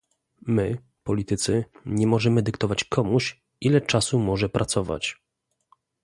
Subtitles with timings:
[0.47, 5.21] My, politycy, nie możemy dyktować komuś, ile czasu może pracować